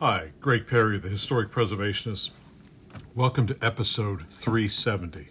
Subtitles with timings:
[0.00, 2.30] Hi, Greg Perry, the historic preservationist.
[3.16, 5.26] Welcome to episode 370.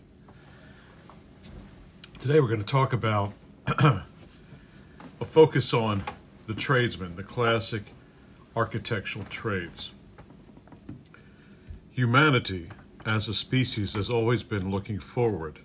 [2.19, 3.31] Today we're going to talk about
[3.79, 4.03] a
[5.23, 6.03] focus on
[6.47, 7.93] the tradesmen, the classic
[8.57, 9.93] architectural trades.
[11.91, 12.67] Humanity
[13.05, 15.59] as a species has always been looking forward,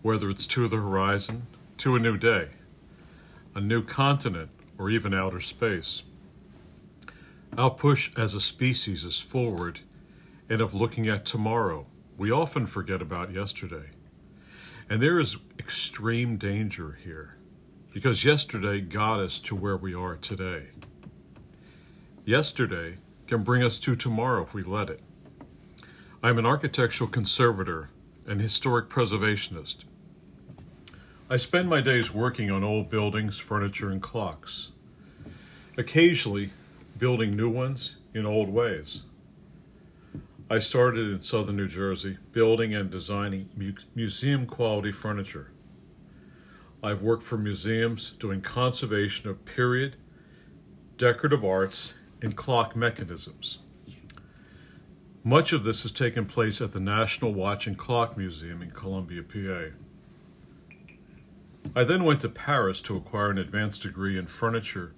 [0.00, 1.46] whether it's to the horizon,
[1.76, 2.52] to a new day,
[3.54, 4.48] a new continent,
[4.78, 6.04] or even outer space.
[7.58, 9.80] Our push as a species is forward
[10.48, 11.86] and of looking at tomorrow.
[12.16, 13.90] We often forget about yesterday.
[14.88, 17.34] And there is extreme danger here
[17.92, 20.68] because yesterday got us to where we are today.
[22.24, 25.00] Yesterday can bring us to tomorrow if we let it.
[26.22, 27.90] I'm an architectural conservator
[28.24, 29.78] and historic preservationist.
[31.28, 34.70] I spend my days working on old buildings, furniture, and clocks.
[35.76, 36.52] Occasionally,
[36.98, 39.02] building new ones in old ways.
[40.50, 45.52] I started in southern New Jersey building and designing mu- museum quality furniture.
[46.82, 49.96] I've worked for museums doing conservation of period,
[50.96, 53.58] decorative arts, and clock mechanisms.
[55.22, 59.22] Much of this has taken place at the National Watch and Clock Museum in Columbia,
[59.22, 59.74] PA.
[61.76, 64.94] I then went to Paris to acquire an advanced degree in furniture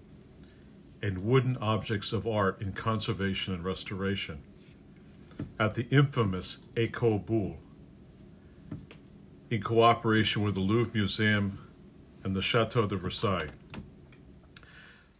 [1.02, 4.42] and wooden objects of art in conservation and restoration
[5.58, 7.56] at the infamous École Boulle
[9.50, 11.58] in cooperation with the Louvre Museum
[12.22, 13.48] and the Chateau de Versailles.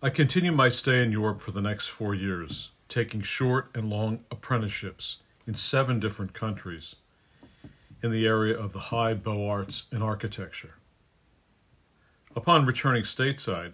[0.02, 4.24] I continued my stay in Europe for the next four years, taking short and long
[4.30, 6.96] apprenticeships in seven different countries
[8.02, 10.74] in the area of the high beaux arts and architecture.
[12.36, 13.72] Upon returning stateside,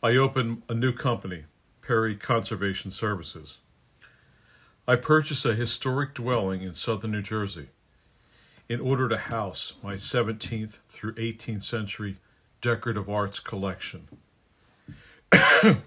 [0.00, 1.44] I opened a new company,
[1.82, 3.56] Perry Conservation Services.
[4.86, 7.70] I purchased a historic dwelling in southern New Jersey
[8.68, 12.18] in order to house my 17th through 18th century
[12.60, 14.06] decorative arts collection,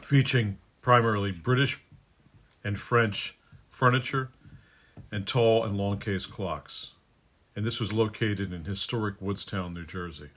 [0.00, 1.82] featuring primarily British
[2.62, 3.36] and French
[3.68, 4.30] furniture
[5.10, 6.92] and tall and long case clocks.
[7.56, 10.30] And this was located in historic Woodstown, New Jersey.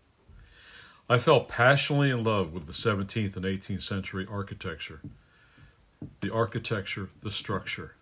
[1.09, 4.99] I fell passionately in love with the 17th and 18th century architecture.
[6.19, 7.95] The architecture, the structure.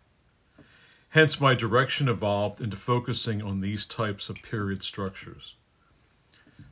[1.10, 5.54] Hence, my direction evolved into focusing on these types of period structures.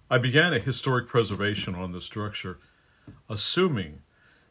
[0.10, 2.58] I began a historic preservation on the structure,
[3.30, 4.02] assuming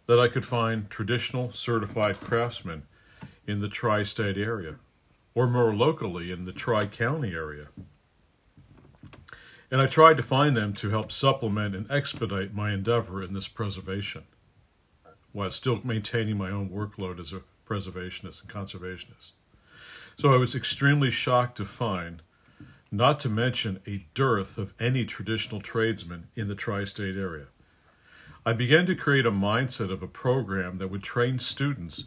[0.06, 2.84] that I could find traditional certified craftsmen
[3.44, 4.76] in the tri state area,
[5.34, 7.68] or more locally in the tri county area
[9.72, 13.48] and I tried to find them to help supplement and expedite my endeavor in this
[13.48, 14.24] preservation,
[15.32, 19.32] while still maintaining my own workload as a preservationist and conservationist.
[20.18, 22.22] So I was extremely shocked to find,
[22.90, 27.46] not to mention a dearth of any traditional tradesmen in the tri state area.
[28.44, 32.04] I began to create a mindset of a program that would train students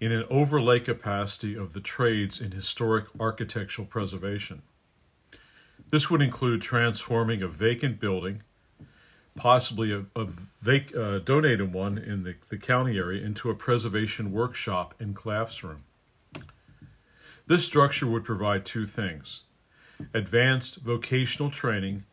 [0.00, 4.62] in an overlay capacity of the trades in historic architectural preservation.
[5.92, 8.42] This would include transforming a vacant building,
[9.36, 10.24] possibly a, a
[10.62, 15.84] vac, uh, donated one in the, the county area, into a preservation workshop and classroom.
[17.46, 19.42] This structure would provide two things
[20.14, 22.04] advanced vocational training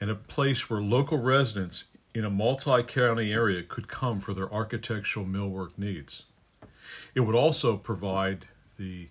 [0.00, 1.84] and a place where local residents
[2.14, 6.24] in a multi county area could come for their architectural millwork needs.
[7.14, 8.46] It would also provide
[8.78, 9.08] the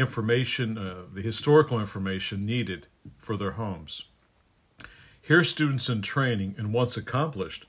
[0.00, 2.88] information, uh, the historical information needed
[3.18, 4.04] for their homes.
[5.20, 7.66] Here, students in training and once accomplished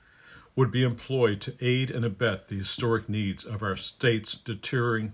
[0.55, 5.13] would be employed to aid and abet the historic needs of our state's deteriorating,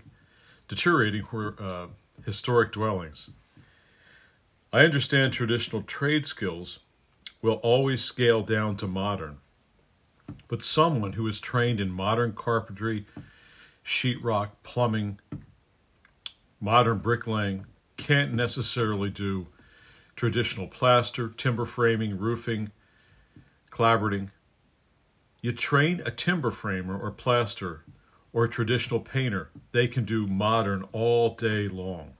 [0.66, 1.26] deteriorating
[1.58, 1.86] uh,
[2.24, 3.30] historic dwellings.
[4.72, 6.80] I understand traditional trade skills
[7.40, 9.38] will always scale down to modern,
[10.48, 13.06] but someone who is trained in modern carpentry,
[13.84, 15.20] sheetrock, plumbing,
[16.60, 17.66] modern bricklaying
[17.96, 19.48] can't necessarily do
[20.16, 22.70] traditional plaster, timber framing, roofing,
[23.70, 24.30] clapboarding.
[25.42, 27.84] You train a timber framer or plaster
[28.32, 32.14] or a traditional painter, they can do modern all day long.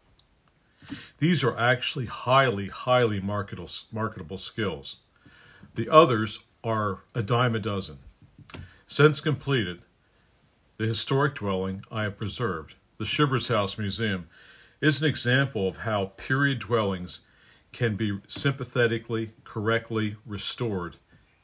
[1.19, 4.99] These are actually highly, highly marketable, marketable skills.
[5.75, 7.99] The others are a dime a dozen.
[8.87, 9.83] Since completed,
[10.79, 14.29] the historic dwelling I have preserved, the Shivers House Museum,
[14.81, 17.21] is an example of how period dwellings
[17.73, 20.97] can be sympathetically, correctly restored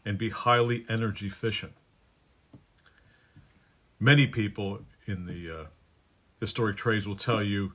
[0.05, 1.73] and be highly energy efficient.
[4.01, 5.65] Many people in the uh,
[6.41, 7.73] historic trades will tell you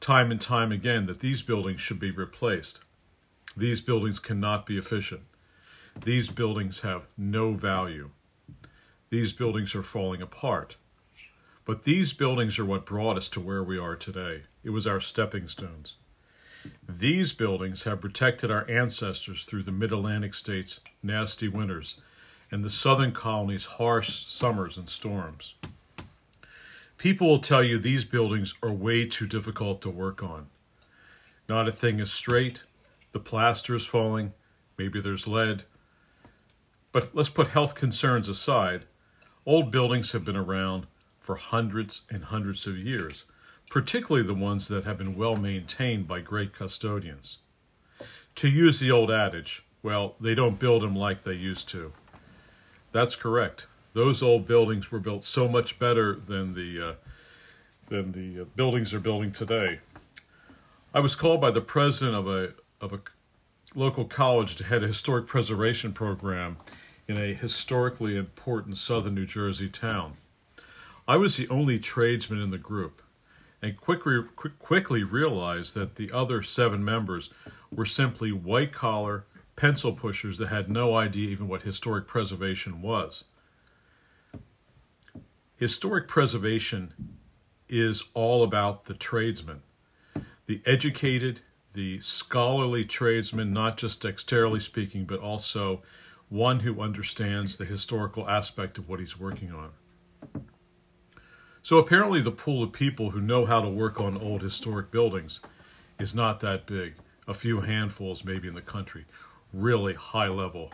[0.00, 2.80] time and time again that these buildings should be replaced.
[3.56, 5.22] These buildings cannot be efficient.
[6.04, 8.10] These buildings have no value.
[9.10, 10.76] These buildings are falling apart.
[11.70, 14.42] But these buildings are what brought us to where we are today.
[14.64, 15.94] It was our stepping stones.
[16.88, 22.00] These buildings have protected our ancestors through the mid Atlantic states' nasty winters
[22.50, 25.54] and the southern colonies' harsh summers and storms.
[26.98, 30.48] People will tell you these buildings are way too difficult to work on.
[31.48, 32.64] Not a thing is straight,
[33.12, 34.32] the plaster is falling,
[34.76, 35.62] maybe there's lead.
[36.90, 38.86] But let's put health concerns aside.
[39.46, 40.88] Old buildings have been around
[41.30, 43.24] for hundreds and hundreds of years,
[43.70, 47.38] particularly the ones that have been well maintained by great custodians.
[48.34, 51.92] To use the old adage, well, they don't build them like they used to.
[52.90, 53.68] That's correct.
[53.92, 56.94] Those old buildings were built so much better than the uh,
[57.88, 59.78] than the uh, buildings are building today.
[60.92, 63.02] I was called by the president of a of a
[63.76, 66.56] local college to head a historic preservation program
[67.06, 70.16] in a historically important southern New Jersey town.
[71.10, 73.02] I was the only tradesman in the group
[73.60, 74.22] and quickly,
[74.60, 77.30] quickly realized that the other seven members
[77.68, 79.24] were simply white collar
[79.56, 83.24] pencil pushers that had no idea even what historic preservation was.
[85.56, 86.94] Historic preservation
[87.68, 89.62] is all about the tradesman,
[90.46, 91.40] the educated,
[91.74, 95.82] the scholarly tradesman, not just dexterely speaking, but also
[96.28, 99.70] one who understands the historical aspect of what he's working on.
[101.62, 105.40] So apparently, the pool of people who know how to work on old historic buildings
[105.98, 106.94] is not that big.
[107.28, 109.04] A few handfuls, maybe in the country
[109.52, 110.72] really high level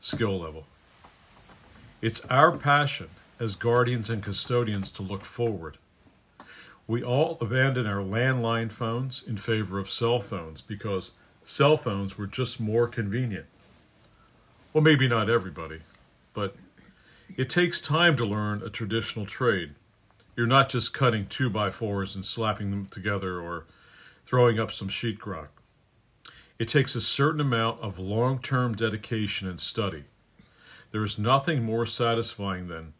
[0.00, 0.66] skill level.
[2.00, 3.08] It's our passion
[3.38, 5.76] as guardians and custodians to look forward.
[6.86, 11.12] We all abandoned our landline phones in favor of cell phones because
[11.44, 13.46] cell phones were just more convenient.
[14.72, 15.80] Well, maybe not everybody,
[16.32, 16.56] but
[17.36, 19.74] it takes time to learn a traditional trade.
[20.36, 23.66] You're not just cutting two by fours and slapping them together or
[24.24, 25.48] throwing up some sheetrock.
[26.58, 30.04] It takes a certain amount of long term dedication and study.
[30.92, 32.94] There is nothing more satisfying than,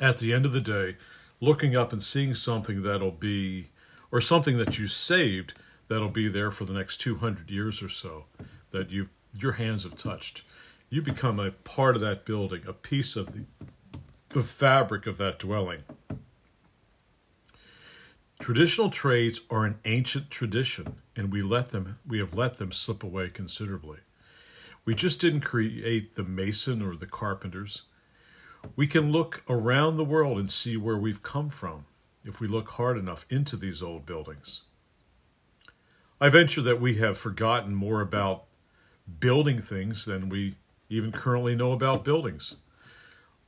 [0.00, 0.96] at the end of the day,
[1.40, 3.68] looking up and seeing something that'll be,
[4.10, 5.54] or something that you saved
[5.88, 8.24] that'll be there for the next 200 years or so,
[8.70, 9.08] that you
[9.40, 10.42] your hands have touched.
[10.90, 13.44] You become a part of that building, a piece of the,
[14.30, 15.84] the fabric of that dwelling.
[18.42, 23.04] Traditional trades are an ancient tradition, and we let them we have let them slip
[23.04, 23.98] away considerably.
[24.84, 27.82] We just didn't create the mason or the carpenters.
[28.74, 31.84] We can look around the world and see where we've come from
[32.24, 34.62] if we look hard enough into these old buildings.
[36.20, 38.46] I venture that we have forgotten more about
[39.20, 40.56] building things than we
[40.88, 42.56] even currently know about buildings.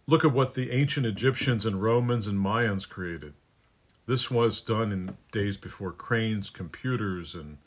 [0.06, 3.35] Look at what the ancient Egyptians and Romans and Mayans created.
[4.06, 7.59] This was done in days before cranes, computers, and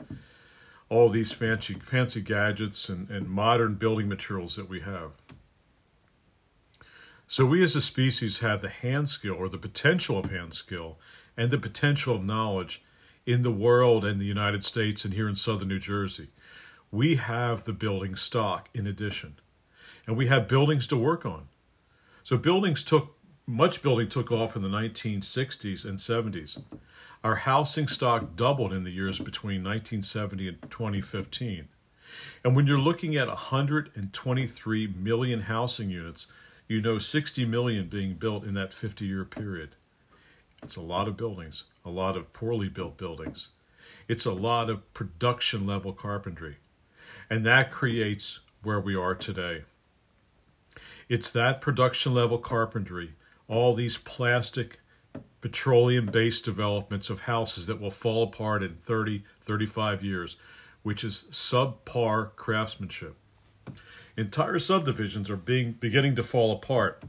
[0.88, 5.12] all these fancy fancy gadgets and, and modern building materials that we have.
[7.26, 10.96] So we as a species have the hand skill or the potential of hand skill
[11.36, 12.82] and the potential of knowledge
[13.26, 16.28] in the world and the United States and here in southern New Jersey.
[16.90, 19.34] We have the building stock in addition.
[20.06, 21.48] And we have buildings to work on.
[22.22, 23.17] So buildings took
[23.48, 26.62] much building took off in the 1960s and 70s.
[27.24, 31.68] Our housing stock doubled in the years between 1970 and 2015.
[32.44, 36.26] And when you're looking at 123 million housing units,
[36.68, 39.70] you know 60 million being built in that 50 year period.
[40.62, 43.48] It's a lot of buildings, a lot of poorly built buildings.
[44.08, 46.58] It's a lot of production level carpentry.
[47.30, 49.64] And that creates where we are today.
[51.08, 53.14] It's that production level carpentry
[53.48, 54.80] all these plastic
[55.40, 60.36] petroleum based developments of houses that will fall apart in 30, 35 years,
[60.82, 63.16] which is subpar craftsmanship.
[64.16, 67.02] Entire subdivisions are being beginning to fall apart.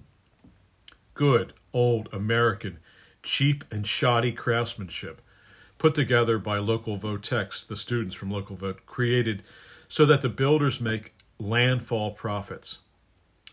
[1.13, 2.79] Good, old, American,
[3.23, 5.21] cheap and shoddy craftsmanship
[5.79, 9.41] put together by local vo-techs, the students from local vote, created
[9.87, 12.79] so that the builders make landfall profits.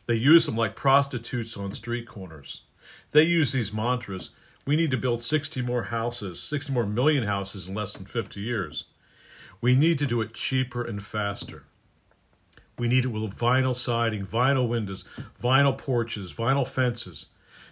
[0.06, 2.62] They use them like prostitutes on street corners.
[3.16, 4.28] They use these mantras.
[4.66, 8.42] We need to build 60 more houses, 60 more million houses in less than 50
[8.42, 8.84] years.
[9.62, 11.64] We need to do it cheaper and faster.
[12.78, 15.06] We need it with vinyl siding, vinyl windows,
[15.42, 17.28] vinyl porches, vinyl fences,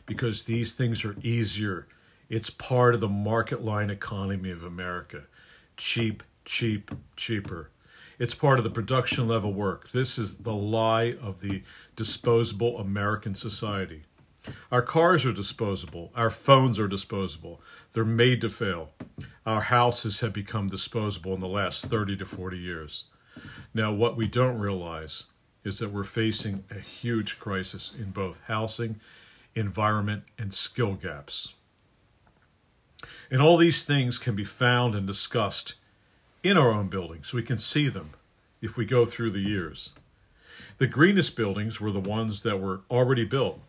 [0.07, 1.89] because these things are easier.
[2.31, 5.25] It's part of the market line economy of America.
[5.77, 7.71] Cheap, cheap, cheaper.
[8.19, 9.91] It's part of the production level work.
[9.91, 11.63] This is the lie of the
[11.97, 14.05] disposable American society.
[14.71, 16.11] Our cars are disposable.
[16.15, 17.61] Our phones are disposable.
[17.93, 18.91] They're made to fail.
[19.47, 23.05] Our houses have become disposable in the last 30 to 40 years.
[23.73, 25.25] Now, what we don't realize
[25.65, 29.01] is that we're facing a huge crisis in both housing,
[29.55, 31.55] environment, and skill gaps.
[33.31, 35.75] And all these things can be found and discussed
[36.43, 37.33] in our own buildings.
[37.33, 38.11] We can see them
[38.61, 39.95] if we go through the years.
[40.79, 43.61] The greenest buildings were the ones that were already built.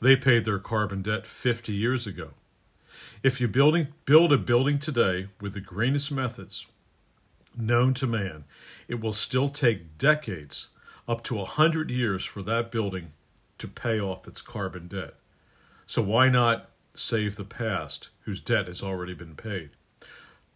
[0.00, 2.30] They paid their carbon debt 50 years ago.
[3.22, 6.66] If you building, build a building today with the greenest methods
[7.56, 8.44] known to man,
[8.88, 10.68] it will still take decades,
[11.08, 13.12] up to a hundred years, for that building
[13.58, 15.14] to pay off its carbon debt.
[15.86, 19.70] So why not save the past, whose debt has already been paid?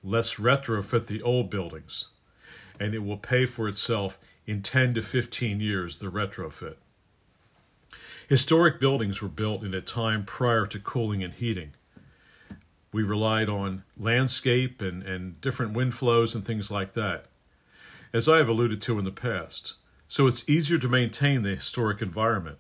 [0.02, 2.09] Let's retrofit the old buildings,
[2.78, 6.76] and it will pay for itself in 10 to 15 years, the retrofit.
[8.31, 11.73] Historic buildings were built in a time prior to cooling and heating.
[12.93, 17.27] We relied on landscape and, and different wind flows and things like that,
[18.13, 19.75] as I have alluded to in the past.
[20.07, 22.59] So it's easier to maintain the historic environment.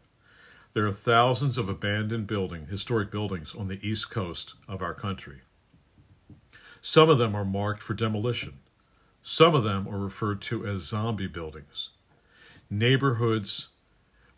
[0.72, 5.42] There are thousands of abandoned building, historic buildings on the east coast of our country.
[6.80, 8.54] Some of them are marked for demolition.
[9.22, 11.90] Some of them are referred to as zombie buildings.
[12.68, 13.68] Neighborhoods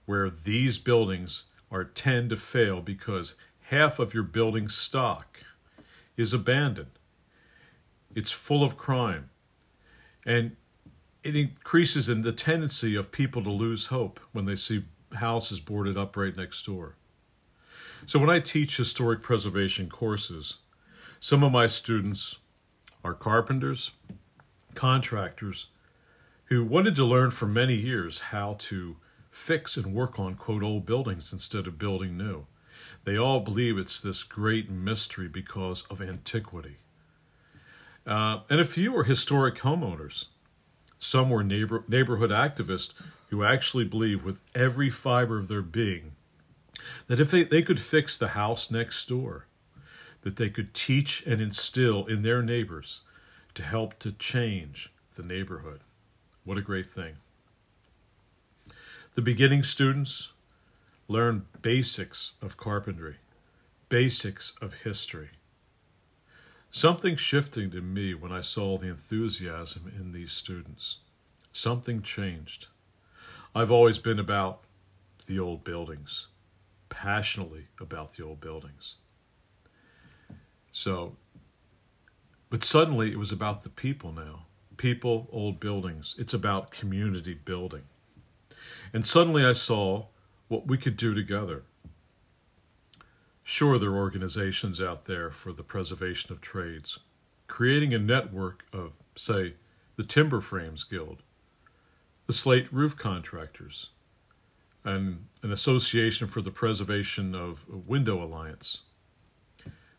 [0.07, 3.37] where these buildings are tend to fail because
[3.71, 5.43] half of your building stock
[6.17, 6.99] is abandoned.
[8.15, 9.31] It's full of crime.
[10.25, 10.57] And
[11.23, 15.97] it increases in the tendency of people to lose hope when they see houses boarded
[15.97, 16.97] up right next door.
[18.07, 20.59] So when I teach historic preservation courses,
[21.21, 22.37] some of my students
[23.05, 23.93] are carpenters,
[24.75, 25.69] contractors
[26.47, 28.97] who wanted to learn for many years how to
[29.33, 32.47] fix and work on quote old buildings instead of building new.
[33.05, 36.77] They all believe it's this great mystery because of antiquity.
[38.07, 40.27] Uh, and a few are historic homeowners.
[40.99, 42.93] Some were neighbor, neighborhood activists
[43.31, 46.13] who actually believe with every fiber of their being
[47.07, 49.47] that if they, they could fix the house next door,
[50.23, 53.01] that they could teach and instill in their neighbors
[53.55, 55.81] to help to change the neighborhood.
[56.45, 57.17] What a great thing.
[59.15, 60.33] The beginning students
[61.07, 63.17] learn basics of carpentry,
[63.91, 65.33] basics of history.
[66.71, 71.01] Something shifted in me when I saw the enthusiasm in these students.
[71.53, 72.69] Something changed.
[73.55, 74.63] I've always been about
[75.27, 76.29] the old buildings,
[76.89, 78.95] passionately about the old buildings.
[80.73, 81.17] So,
[82.49, 84.47] but suddenly it was about the people now.
[84.79, 86.15] People, old buildings.
[86.19, 87.83] It's about community building.
[88.93, 90.07] And suddenly I saw
[90.49, 91.63] what we could do together.
[93.43, 96.99] Sure, there are organizations out there for the preservation of trades,
[97.49, 99.55] creating a network of, say,
[99.97, 101.23] the Timber Framers Guild,
[102.27, 103.91] the slate roof contractors,
[104.85, 108.83] and an association for the preservation of Window Alliance.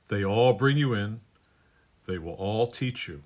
[0.08, 1.22] They all bring you in,
[2.06, 3.24] they will all teach you.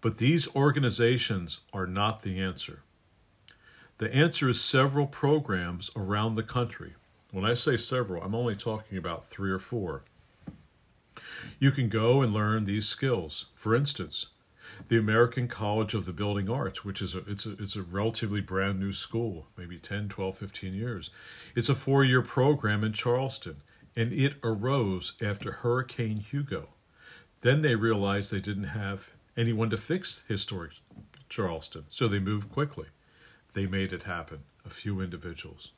[0.00, 2.82] But these organizations are not the answer.
[3.98, 6.94] The answer is several programs around the country.
[7.30, 10.02] When I say several, I'm only talking about three or four.
[11.58, 13.46] You can go and learn these skills.
[13.54, 14.26] For instance,
[14.88, 18.40] the American College of the Building Arts, which is a, it's a, it's a relatively
[18.40, 21.10] brand new school, maybe 10, 12, 15 years.
[21.54, 23.56] It's a four year program in Charleston,
[23.96, 26.68] and it arose after Hurricane Hugo.
[27.40, 30.72] Then they realized they didn't have anyone to fix historic
[31.28, 32.86] Charleston, so they moved quickly.
[33.52, 35.72] They made it happen, a few individuals.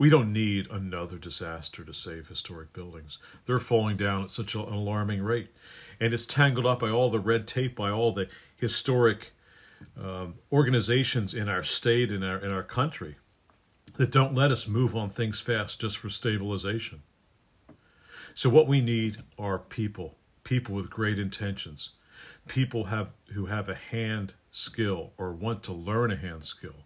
[0.00, 3.18] We don't need another disaster to save historic buildings.
[3.44, 5.50] They're falling down at such an alarming rate.
[6.00, 9.32] And it's tangled up by all the red tape, by all the historic
[10.02, 13.16] um, organizations in our state, in our, in our country,
[13.96, 17.02] that don't let us move on things fast just for stabilization.
[18.34, 21.90] So, what we need are people, people with great intentions,
[22.50, 26.84] people have, who have a hand skill or want to learn a hand skill,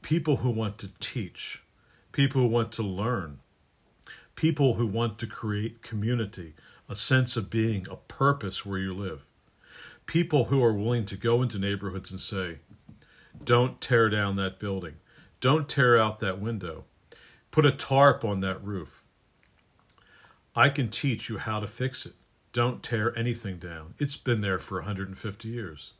[0.00, 1.62] people who want to teach,
[2.12, 3.40] people who want to learn,
[4.36, 6.54] people who want to create community,
[6.88, 9.26] a sense of being, a purpose where you live,
[10.06, 12.60] people who are willing to go into neighborhoods and say,
[13.44, 14.94] don't tear down that building,
[15.40, 16.84] don't tear out that window.
[17.50, 19.02] Put a tarp on that roof.
[20.54, 22.14] I can teach you how to fix it.
[22.56, 23.92] Don't tear anything down.
[23.98, 25.92] It's been there for 150 years.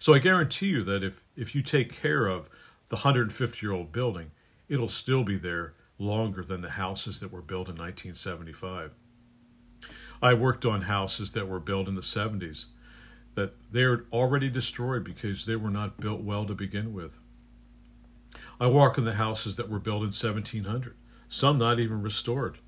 [0.00, 2.48] So I guarantee you that if, if you take care of
[2.88, 4.32] the 150 year old building,
[4.68, 8.90] it'll still be there longer than the houses that were built in 1975.
[10.20, 12.66] I worked on houses that were built in the 70s
[13.36, 17.20] that they're already destroyed because they were not built well to begin with.
[18.58, 20.96] I walk in the houses that were built in 1700,
[21.28, 22.58] some not even restored,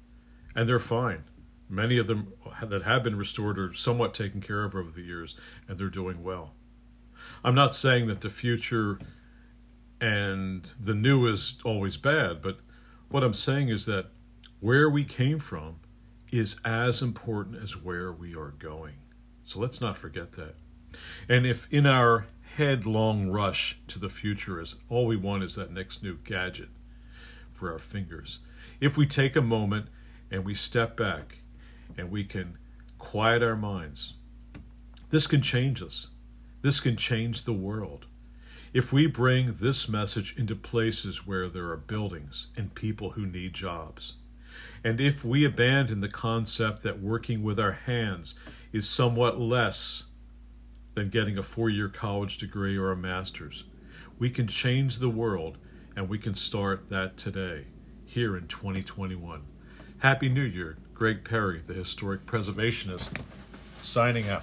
[0.54, 1.24] and they're fine.
[1.70, 5.36] Many of them that have been restored are somewhat taken care of over the years,
[5.68, 6.54] and they're doing well.
[7.44, 8.98] I'm not saying that the future
[10.00, 12.58] and the new is always bad, but
[13.08, 14.06] what I'm saying is that
[14.58, 15.76] where we came from
[16.32, 18.96] is as important as where we are going.
[19.44, 20.54] So let's not forget that.
[21.28, 25.72] And if in our headlong rush to the future is all we want is that
[25.72, 26.68] next new gadget
[27.52, 28.40] for our fingers,
[28.80, 29.86] if we take a moment
[30.30, 31.38] and we step back
[31.96, 32.58] and we can
[32.98, 34.14] quiet our minds,
[35.10, 36.08] this can change us.
[36.62, 38.06] This can change the world.
[38.72, 43.52] If we bring this message into places where there are buildings and people who need
[43.54, 44.14] jobs,
[44.84, 48.34] and if we abandon the concept that working with our hands
[48.72, 50.04] is somewhat less
[50.94, 53.64] than getting a four year college degree or a master's,
[54.18, 55.58] we can change the world
[55.96, 57.66] and we can start that today,
[58.04, 59.42] here in 2021.
[59.98, 63.18] Happy New Year, Greg Perry, the historic preservationist,
[63.80, 64.42] signing out.